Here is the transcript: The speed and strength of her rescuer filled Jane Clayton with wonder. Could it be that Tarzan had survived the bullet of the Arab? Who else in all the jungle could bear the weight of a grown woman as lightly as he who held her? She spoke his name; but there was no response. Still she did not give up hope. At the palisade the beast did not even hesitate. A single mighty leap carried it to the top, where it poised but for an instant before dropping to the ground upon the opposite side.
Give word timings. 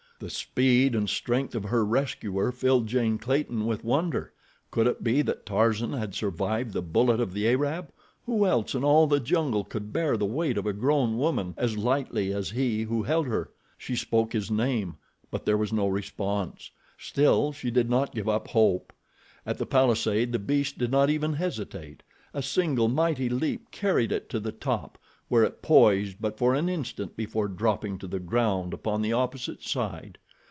The 0.19 0.29
speed 0.29 0.93
and 0.93 1.09
strength 1.09 1.55
of 1.55 1.63
her 1.63 1.83
rescuer 1.83 2.51
filled 2.51 2.85
Jane 2.85 3.17
Clayton 3.17 3.65
with 3.65 3.83
wonder. 3.83 4.33
Could 4.69 4.85
it 4.85 5.03
be 5.03 5.23
that 5.23 5.47
Tarzan 5.47 5.93
had 5.93 6.13
survived 6.13 6.73
the 6.73 6.83
bullet 6.83 7.19
of 7.19 7.33
the 7.33 7.47
Arab? 7.47 7.91
Who 8.27 8.45
else 8.45 8.75
in 8.75 8.83
all 8.83 9.07
the 9.07 9.19
jungle 9.19 9.63
could 9.63 9.91
bear 9.91 10.17
the 10.17 10.27
weight 10.27 10.59
of 10.59 10.67
a 10.67 10.73
grown 10.73 11.17
woman 11.17 11.55
as 11.57 11.75
lightly 11.75 12.31
as 12.31 12.51
he 12.51 12.83
who 12.83 13.01
held 13.01 13.25
her? 13.25 13.49
She 13.79 13.95
spoke 13.95 14.31
his 14.33 14.51
name; 14.51 14.97
but 15.31 15.43
there 15.43 15.57
was 15.57 15.73
no 15.73 15.87
response. 15.87 16.69
Still 16.99 17.51
she 17.51 17.71
did 17.71 17.89
not 17.89 18.13
give 18.13 18.29
up 18.29 18.49
hope. 18.49 18.93
At 19.43 19.57
the 19.57 19.65
palisade 19.65 20.33
the 20.33 20.37
beast 20.37 20.77
did 20.77 20.91
not 20.91 21.09
even 21.09 21.33
hesitate. 21.33 22.03
A 22.31 22.43
single 22.43 22.89
mighty 22.89 23.27
leap 23.27 23.71
carried 23.71 24.11
it 24.11 24.29
to 24.29 24.39
the 24.39 24.51
top, 24.51 24.99
where 25.27 25.45
it 25.45 25.61
poised 25.61 26.17
but 26.19 26.37
for 26.37 26.53
an 26.53 26.67
instant 26.67 27.15
before 27.15 27.47
dropping 27.47 27.97
to 27.97 28.05
the 28.05 28.19
ground 28.19 28.73
upon 28.73 29.01
the 29.01 29.13
opposite 29.13 29.63
side. 29.63 30.17